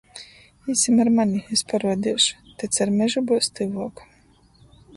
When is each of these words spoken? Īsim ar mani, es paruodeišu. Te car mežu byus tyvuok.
Īsim 0.73 1.01
ar 1.03 1.11
mani, 1.17 1.41
es 1.57 1.63
paruodeišu. 1.73 2.49
Te 2.63 2.71
car 2.77 2.95
mežu 3.03 3.25
byus 3.33 3.53
tyvuok. 3.61 4.05